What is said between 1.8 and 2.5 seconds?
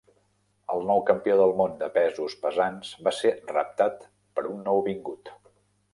de pesos